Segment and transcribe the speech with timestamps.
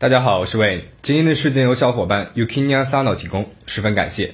[0.00, 0.82] 大家好，我是 Wayne。
[1.02, 4.32] 今天的事件由小伙伴 Yukinya Sano 提供，十分感谢。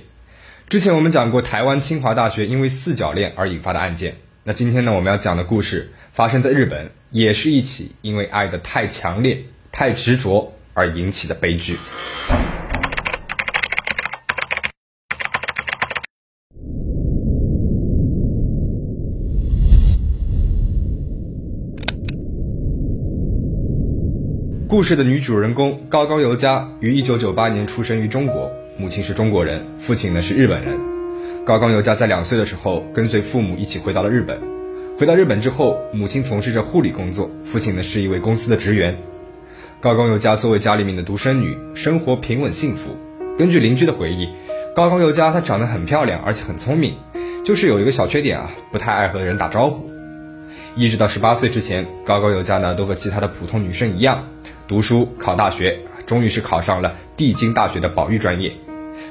[0.68, 9.42] 之前我们讲过台湾清华大学因为四角恋而引发的案件，那今天呢我们要讲的故事发生在日本，也是一起因为爱的太强烈、
[9.72, 11.78] 太执着而引起的悲剧。
[24.66, 30.78] 故事的女主人公高高由佳于1998年出生于中国，母亲是中国人，父亲呢是日本人。
[31.44, 34.40] 高高由佳在两岁的时候跟随父母一起回到了日本。
[34.98, 38.96] 回到日本之后，母亲从事着护理工作，父亲呢是一位公司的职员。
[39.80, 42.96] 高高由佳作为家里面的独生女，生活平稳幸福。
[43.38, 44.30] 根据邻居的回忆，
[44.74, 46.96] 高高由佳她长得很漂亮，而且很聪明，
[47.44, 49.90] 就是有一个小缺点啊，不太爱和人打招呼。
[50.74, 54.26] 一直到十八岁之前，高高由佳呢都和其他的普通女生一样。
[54.66, 58.56] 读书考大学，终于是考上了帝京大学的保育专业。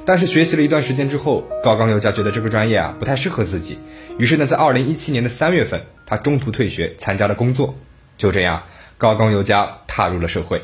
[0.03, 3.77] 但是学习了一段时间之后，高冈由佳觉得这个专业啊不太适合自己，
[4.17, 7.75] 于是呢，在二零一七年的三月份，他中途退学，参加了工作。
[8.17, 8.63] 就这样，
[8.97, 10.63] 高冈由佳踏入了社会。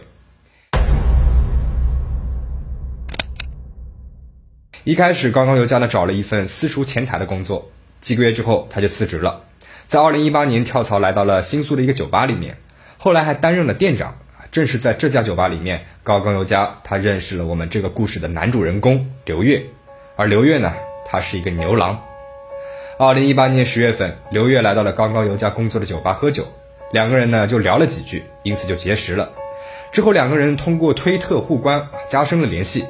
[4.83, 7.69] 一开始，高冈由佳呢找了一份私塾前台的工作，
[8.01, 9.43] 几个月之后他就辞职了，
[9.85, 12.57] 在二零一八年跳槽来到了新宿的一个酒吧里面，
[12.97, 14.17] 后来还担任了店长。
[14.51, 19.63] 正是在这家酒吧里面，高冈由佳他认识了我们这个故事的男主人公刘月，
[20.15, 20.73] 而刘月呢，
[21.05, 22.01] 他是一个牛郎。
[22.97, 26.45] 二零一八年十月份，刘月来到了高冈由佳工作的酒吧喝酒，
[26.91, 29.29] 两个人呢就聊了几句，因此就结识了。
[29.91, 32.85] 之后两个人通过推特互关，加深了联系。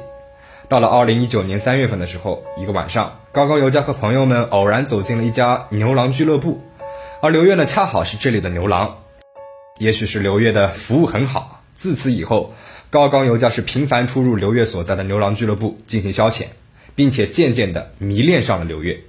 [0.66, 6.62] 到了二零一九年三月份的时候，一个晚上，高冈由佳和朋友们偶然走进了一家牛郎俱乐部，
[7.20, 8.96] 而刘月呢恰好是这里的牛郎。
[9.80, 12.54] 也许是刘月的服务很好，自此以后，
[12.90, 16.48] 高冈由佳是频繁出入刘月所在的牛郎俱乐部进行消遣，
[16.94, 19.00] 并且渐渐的迷恋上了刘月。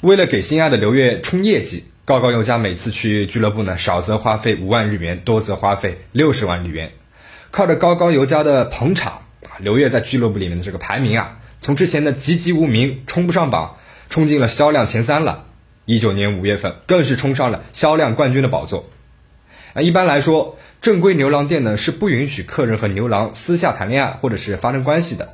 [0.00, 6.92] 为了给心爱的刘月冲业绩，高冈由佳每次去俱乐部呢，少则花费五万日元，多则花费六十万日元。
[7.50, 9.20] 靠着高冈由佳的捧场，
[9.58, 13.76] 刘月在俱乐部里面的这个排名啊，从之前的籍籍无名，冲不上榜，
[14.08, 15.42] 冲进了销量前三了。
[15.88, 18.90] 一九年五月份，更是冲上了销量冠军的宝座。
[19.72, 25.28] 啊，一般来说，正规牛郎店呢是不允许客人和牛郎私下谈恋爱或者是发生关系的。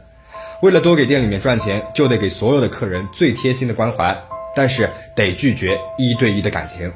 [0.60, 4.24] 为了多给店里面赚钱，就得给所有的客人最贴心的关怀，
[4.54, 6.92] 但是得拒绝一对一的感情。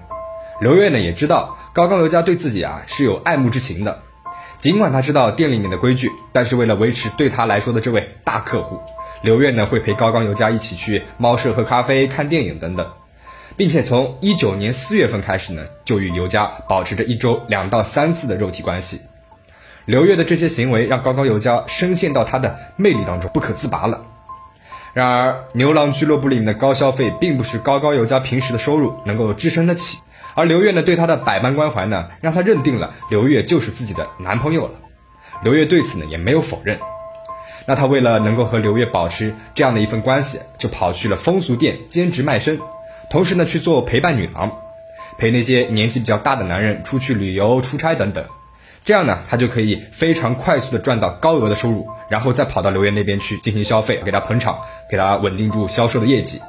[0.61, 4.03] 刘月呢也知道高冈由佳对自己啊是有爱慕之情的，
[4.59, 8.79] 尽管他知道店里面的规矩，但是为了维持对他来说的这位大客户，
[9.23, 12.87] 刘月呢会陪高冈由佳一起去猫舍喝咖啡、看电影等等。
[13.57, 19.01] 并且从一九年四月份开始呢，就与尤佳保持着一周两到三次的肉体关系。
[19.87, 24.05] 刘月的这些行为让高高尤佳深陷到他的魅力当中，不可自拔了。
[24.93, 29.99] 然而，牛郎俱乐部里面的高消费并不是高高尤佳平时的收入能够支撑得起。
[30.35, 34.75] 而刘月呢，对他的百般关怀呢，让他认定了刘月就是自己的男朋友了。
[35.43, 36.79] 刘月对此呢，也没有否认。
[37.67, 42.59] 那他为了能够和刘月保持这样的一份关系，就跑去了风俗店兼职卖身。
[43.11, 44.53] 同时呢，去做陪伴女郎，
[45.19, 48.25] 陪那些年纪比较大的男人出去旅游、出差等等，
[48.85, 54.59] 这样呢，他就可以非常快速的赚到高额的收入，然后再跑到刘烨那边去进行消费，给他捧场，
[54.91, 56.41] 给他稳定住销售的业绩。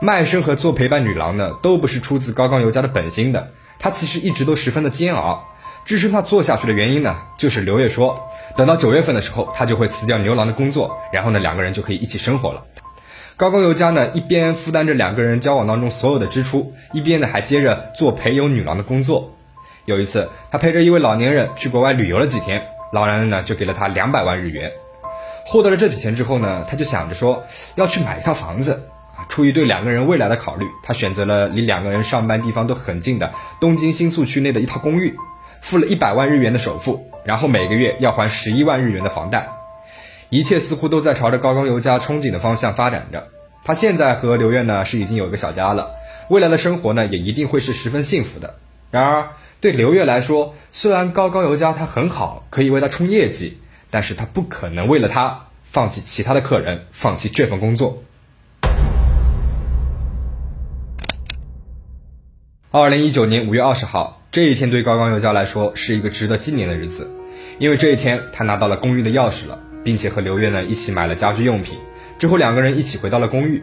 [0.00, 5.44] 卖身和做陪伴女郎呢，都不是出自高刚尤佳的本心的，他其实一直都十分的煎熬。
[5.86, 12.64] 支撑他做下去的原因呢，就是刘烨说，等到九月份的时候，他就会辞掉牛郎的工作，然后呢，两个人就可以一起生活了。
[13.38, 19.36] 高高由佳呢，一边负担着两个人交往当中所有的支出，一边呢还接着做陪游女郎的工作。
[19.84, 24.72] 有一次，他陪着一位老年人去国外旅游了几天，老男人呢就给了他两百万日元。
[25.44, 27.44] 获得了这笔钱之后呢，他就想着说
[27.74, 29.28] 要去买一套房子啊。
[29.28, 35.14] 出于对两个人未来的考虑，他选择了离两个人上班地方都很近的东京新宿区内的一套公寓，
[35.60, 39.46] 付了一百万日元的首付，然后每个月要还十一万日元的房贷。
[40.28, 43.28] 一切似乎都在朝着高高由佳憧憬的方向发展着。
[43.64, 45.92] 他现在和刘月呢是已经有一个小家了，
[46.28, 48.56] 未来的生活呢也一定会是十分幸福的。
[48.90, 49.30] 然而，
[49.60, 53.58] 对刘月来说，虽然高高由佳他很好，可以为他冲业绩，
[53.90, 58.02] 但是他不可能为了他放弃其他的客人，放弃这份工作。
[62.70, 67.10] 二零一九年五月二十号这一天，对高高由佳来说是一个值得纪念的日子，
[67.58, 69.60] 因为这一天他拿到了公寓的钥匙了。
[69.86, 71.78] 并且和刘月呢一起买了家居用品，
[72.18, 73.62] 之后两个人一起回到了公寓。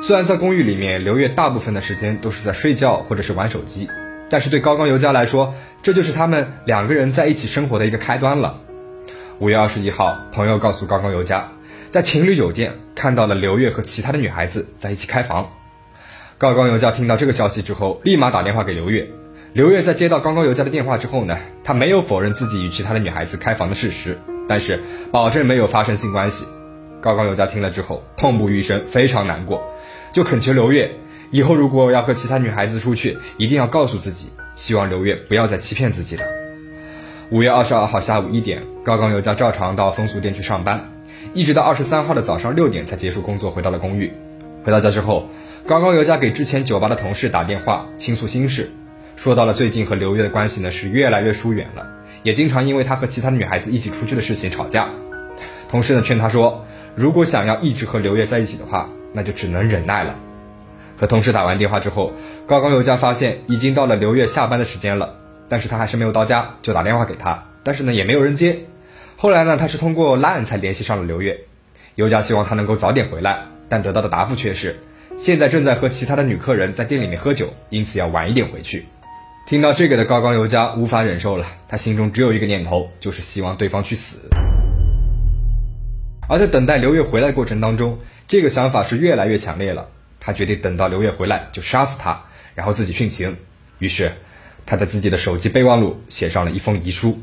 [0.00, 3.86] 虽然在公寓里面，刘月大部分的时间都是在睡觉或者是玩手机，
[4.30, 8.60] 但是对高刚尤佳来说，这就是他们两个人在一起生活的一个开端了。
[9.40, 11.52] 五月二十一号，朋友告诉高刚尤佳，
[11.90, 15.50] 在情侣酒店看到了刘月和其他的女孩子在一起开房。
[16.38, 19.06] 高刚尤佳听到这个消息之后，立马打电话给刘月。
[19.52, 24.18] 刘月在接到高刚尤佳的电话之后呢，他没有否认自己与其他的女孩子开房的事实，
[24.52, 24.78] 但是
[25.10, 26.44] 保证没有发生性关系。
[27.00, 29.66] 高冈由佳听了之后痛不欲生，非常难过，
[30.12, 30.90] 就恳求刘月。
[31.30, 36.24] 以后如果要和其他女孩子出去，一定要告诉自己，希望刘月不要再欺骗自己了。
[37.30, 40.92] 五月二十二号下午一点，高冈由佳照常到风俗店去上班，
[41.32, 44.12] 一直到二十三号的早上六点才结束工作，回到了公寓。
[44.64, 45.30] 回到家之后，
[45.66, 48.70] 高冈由佳给之前酒吧的同事打电话倾诉心事，
[49.16, 51.86] 说到了最近和刘月的关系呢是越来越疏远了，
[52.22, 54.88] 也经常因为他和其他女孩子一起出去的事情吵架。
[55.68, 60.14] 同事呢劝他说，如果想要一直和刘月在一起的话，那就只能忍耐了。
[60.98, 62.12] 和同事打完电话之后，
[62.46, 65.16] 高冈由佳发现已经到了刘月下班的时间了，
[65.48, 68.60] 但是他还是没有到家，就打电话给他，但是呢也没有人接。
[69.16, 71.40] 后来呢，他是通过 LINE 才联系上了刘月。
[71.94, 74.76] 尤佳希望他能够早点回来，但得到的答复却是
[75.18, 78.86] 现在正在和其他的女客人在店里面喝酒，因此要晚一点回去。
[79.44, 84.28] 听到这个的高冈由佳无法忍受了，他心中只有一个念头，就是希望对方去死。
[86.28, 87.98] 而在等待刘月回来的过程当中，
[88.28, 89.88] 这个想法是越来越强烈了。
[90.20, 92.22] 他决定等到刘月回来就杀死他，
[92.54, 93.36] 然后自己殉情。
[93.78, 94.12] 于是，
[94.64, 97.20] 他在自己的手机备忘录写上了一封遗书。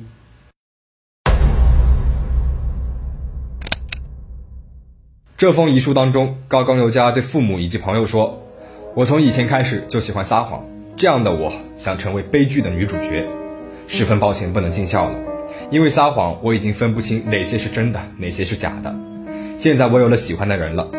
[5.38, 8.46] 这封遗书当中，高冈由佳对父母以及朋友说
[8.94, 10.66] ：“我从以前开始就喜欢撒谎，
[11.00, 13.26] 这样的我想成为悲剧的女主角。
[13.88, 15.18] 十分抱歉不能尽孝了，
[15.72, 18.94] 因为撒谎我已经分不清哪些是真的，哪些是假的。
[19.58, 20.90] 现在我有了喜欢的人了。”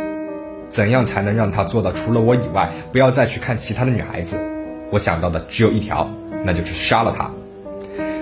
[0.71, 4.41] 怎样才能让他做到除了我以外，不要再去看其他的女孩子？
[4.91, 6.09] 我想到的只有一条，
[6.47, 7.31] 那就是杀了他。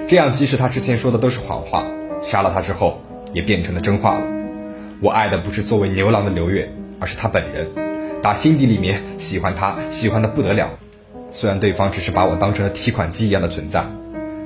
[0.08, 1.84] 这样，即使他之前说的都是谎话，
[2.24, 3.00] 杀了他之后
[3.32, 4.26] 也变成了真话了。
[5.00, 7.68] 我爱的不是作为牛郎的刘月，而是他本人，
[8.20, 10.70] 打心底里面喜欢他，喜欢的不得了。
[11.30, 13.84] 虽然对方只是把我当成了提款机一样的存在，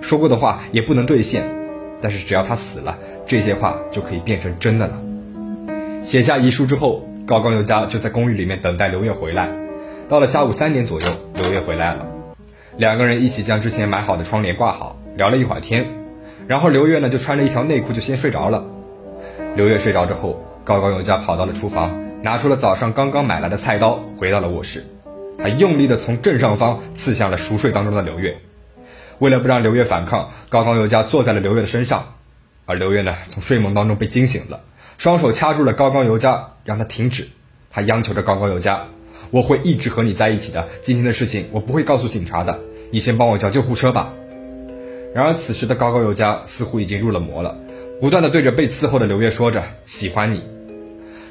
[0.01, 1.45] 说过的话也不能兑现，
[2.01, 4.95] 但是只要他死了，这些话就可以变成真的了。
[6.03, 7.09] 写下遗书之后。
[7.25, 9.49] 高冈由佳就在公寓里面等待刘月回来。
[10.09, 11.07] 到了下午三点左右，
[11.41, 12.05] 刘月回来了，
[12.77, 15.87] 两个人一起将之前买好的窗帘挂好，聊了一会儿天。
[16.49, 18.67] 然后刘月呢就穿着一条内裤就先睡着了。
[19.55, 24.85] 刘月睡着之后，高冈由佳跑到了厨房，拿出了早上刚刚买来的菜刀，回到了卧室。
[25.39, 28.39] 他用力的从正上方刺向了熟睡当中的刘月。
[29.19, 32.15] 为了不让刘月反抗，高高尤佳坐在了刘月的身上，
[32.67, 34.61] 而刘月呢从睡梦当中被惊醒了。
[34.99, 37.29] 双手掐住了高高尤佳，让他停止。
[37.71, 38.89] 他央求着高高尤佳
[39.31, 40.69] ：“我会一直和你在一起的。
[40.81, 42.61] 今天的事情我不会告诉警察的。
[42.91, 44.13] 你先帮我叫救护车吧。”
[45.15, 47.57] 然而此时的高高尤佳似乎已经入了魔了，
[48.01, 50.43] 不断的对着被伺候的刘月说着：“喜欢你。”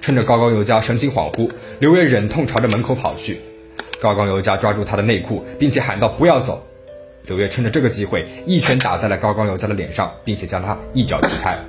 [0.01, 1.49] 趁着高高尤佳神情恍惚，
[1.79, 3.41] 刘月忍痛朝着门口跑去。
[4.01, 6.65] 高冈由佳抓住他的内裤，并且喊道：“不要走！”
[7.27, 11.59] 刘月趁着这个机会，一拳打在了高冈由佳的脸上，并且将他一脚踢开。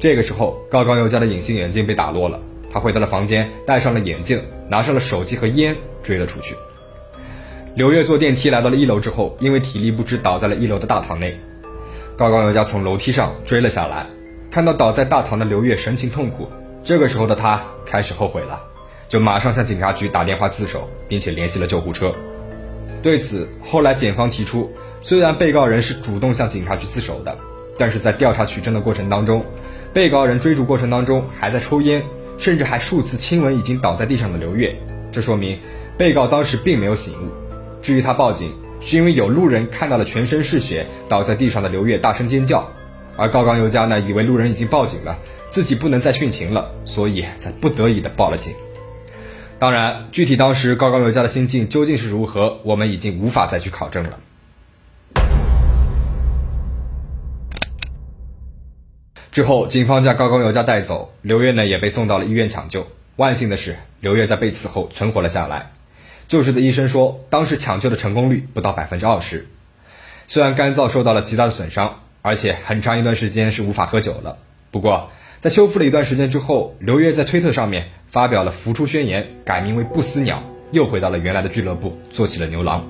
[0.00, 2.40] 这个时候，高冈由佳的隐形眼镜被打落了。
[2.72, 6.54] 他回到了房间，戴上了眼镜，拿上了手机和烟，追了出去。
[7.74, 11.38] 刘月坐电梯来到了一楼之后，因为体力不支，倒在了一楼的大堂内。
[12.16, 14.06] 高冈由佳从楼梯上追了下来，
[14.50, 16.48] 看到倒在大堂的刘月，神情痛苦。
[16.82, 18.64] 这个时候的他开始后悔了，
[19.12, 22.14] 就马上向警察局打电话自首，并且联系了救护车。
[23.02, 27.36] 对此，后来检方提出，虽然被告人是主动向警察局自首的，
[27.76, 29.44] 但是在调查取证的过程当中。
[29.92, 32.02] 被告人追逐过程当中还在抽烟，
[32.38, 34.74] 甚至还数次亲吻已经倒在地上的刘月，
[35.12, 35.60] 这说明
[35.98, 37.28] 被告当时并没有醒悟。
[37.82, 38.50] 至于他报警，
[38.80, 42.66] 是因为有路人看到了全身是血倒在地上的刘月大声尖叫，
[43.18, 48.54] 而高冈由佳呢以为路人已经报警了，自己不能再殉情了，所以才不得已的报了警。
[49.62, 54.18] 当然，具体当时高高由佳的心境究竟是如何，我们已经无法再去考证了。
[59.30, 62.88] 之后，警方将高高由佳带走，刘月呢也被送到了医院抢救。
[63.14, 65.70] 万幸的是，刘月在被刺后存活了下来。
[66.26, 69.46] 救治的医生说，当时抢救的成功率不到百分之二十。
[70.26, 74.38] 虽然肝脏受到了极大的损伤，而且很长一段时间是无法喝酒了。
[74.72, 75.12] 不过，
[75.42, 82.88] 在修复了一段时间之后，刘月在推特上面发表了复出宣言，改名为不死鸟，又回到了原来的俱乐部，做起了牛郎。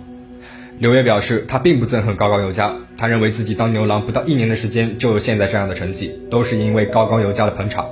[0.79, 7.89] 刘烨表示，他并不憎恨高高由佳，他认为自己当牛郎不到一年的时间就有现在这样的成绩，都是因为高高由佳的捧场。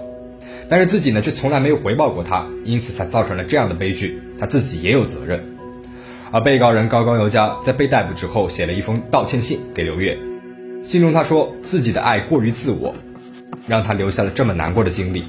[0.69, 5.43] 但是自己呢，却从来没有回报过他，因此才造成了这样的悲剧，他自己也有责任。
[6.31, 10.19] 而被告人高高由佳在被逮捕之后，写了一封道歉信给刘月，
[10.83, 12.95] 信中他说自己的爱过于自我，
[13.71, 15.23] 让他留下了这么难过的经历，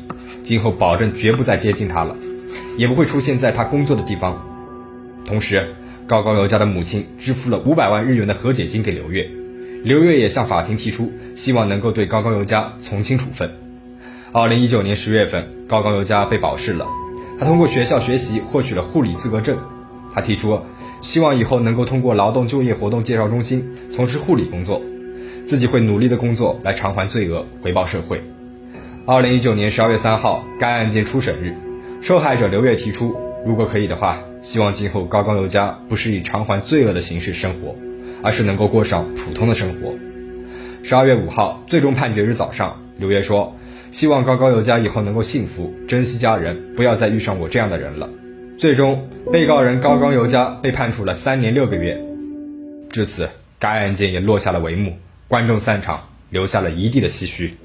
[0.43, 2.15] 今后保证绝不再接近他了，
[2.75, 4.43] 也不会出现在他工作的地方。
[5.24, 5.75] 同时，
[6.07, 9.29] 高高由佳的母亲支付了五百万日元的和解金给刘月，
[9.83, 13.51] 刘月也向法庭提出希望能够对高高由佳从轻处分。
[14.31, 16.88] 二零一九年十月份，高高由佳被保释了，
[17.39, 19.55] 他通过学校学习获取了护理资格证，
[20.12, 20.60] 他提出。
[21.01, 24.81] 希望以后能够通过劳动就业活动介绍中心从事护理工作，
[25.45, 28.21] 自己会努力的工作来偿还罪恶，回报社会。
[29.05, 31.55] 二零一九年十二月三号，该案件初审日，
[32.01, 37.75] 受害者刘月提出，如果可以的话，希望今后高高由佳不是以偿还罪恶的形式生活，
[38.21, 39.93] 而是能够过上普通的生活。
[40.83, 43.55] 十二月五号，最终判决日早上，刘月说，
[43.91, 48.10] 希望高高由佳以后能够幸福，珍惜家人，不要再遇上我这样的人了。
[48.57, 52.00] 最终，被告人高高由佳被判处了三年六个月。
[52.91, 54.93] 至此，该案件也落下了帷幕，
[55.32, 57.56] 观众散场，留下了一地的唏嘘。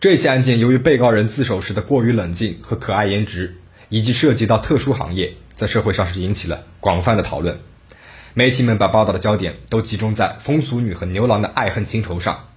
[0.00, 3.58] 这起案件由于被告人自首时的过于冷静和可爱颜值，
[3.90, 7.60] 以及涉及到特殊行业，在社会上是引起了广泛的讨论。
[8.34, 12.48] 媒体们把报道的焦点都集中在风俗女和牛郎的爱恨情仇上。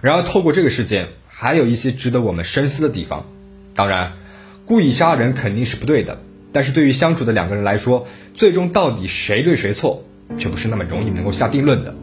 [0.00, 3.26] 然而，透过这个事件，还有一些值得我们深思的地方。
[3.74, 4.14] 当然，
[4.64, 6.22] 故意杀人肯定是不对的，
[6.56, 10.02] 但是对于相处的两个人来说，最终到底谁对谁错，
[10.38, 11.94] 却不是那么容易能够下定论的。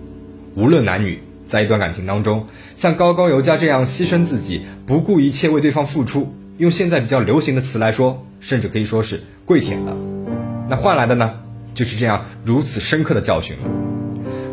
[0.54, 2.46] 无论男女，在一段感情当中，
[2.78, 9.98] 像高高由佳这样牺牲自己、不顾一切为对方付出，用现在比较流行的词来说，甚至可以说是跪舔了。
[10.70, 11.34] 那换来的呢，
[11.74, 13.72] 就是这样如此深刻的教训了。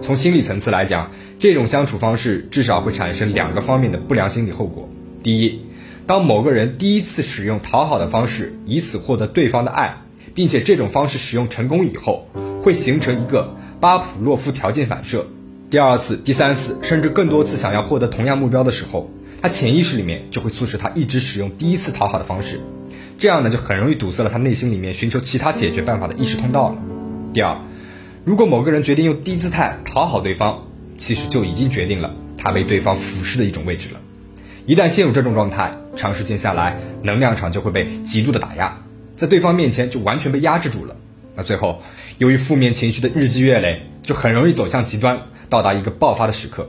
[0.00, 4.88] 从心理层次来讲，这种相处方式至少会产生两个方面的不良心理后果。
[5.22, 5.60] 第一，
[6.10, 9.98] 当某个人第一次使用讨好的方式，以此获得对方的爱，
[10.34, 12.26] 并且这种方式使用成功以后，
[12.60, 15.28] 会形成一个巴甫洛夫条件反射。
[15.70, 19.08] 第二次、第三次，甚至更多次想要获得同样目标的时候，
[19.40, 22.58] 他潜意识里面就会促使他一直使用第一次讨好的方式，
[23.16, 26.78] 这样呢就很容易堵塞了他内心里面寻求其他解决办法的意识通道了。
[27.32, 27.56] 第二，
[28.24, 30.64] 如果某个人决定用低姿态讨好对方，
[30.96, 34.00] 其实就已经决定了他被对方俯视的一种位置了。
[34.66, 38.82] 一旦陷入这种状态，长时间下来，能量场就会被极度的打压，
[39.16, 40.96] 在对方面前就完全被压制住了。
[41.34, 41.82] 那最后，
[42.18, 46.68] 由于负面情绪的日积月累，就很容易走向极端，到达一个爆发的时刻。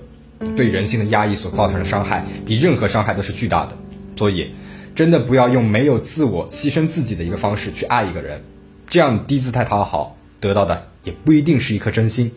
[0.56, 3.78] 对人性的压抑所造成的伤害，比任何伤害都是巨大的。
[4.18, 4.52] 所以，
[4.96, 8.42] 真的不要用没有自我、牺牲自己的一个方式去爱一个人，
[8.88, 12.32] 这样低姿态讨好，得到的也不一定是一颗真心。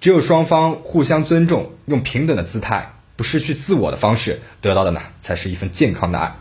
[0.00, 2.92] 只有双方互相尊重，用平等的姿态。
[3.18, 6.32] 不失去自我的方式得到的呢，才是一份健康的爱。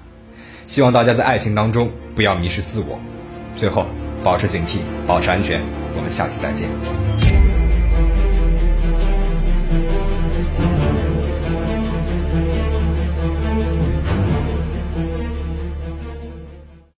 [0.67, 2.99] 希望大家在爱情当中不要迷失自我。
[3.55, 3.87] 最后，
[4.23, 5.59] 保持警惕，保持安全。
[5.95, 7.46] 我们下期再见。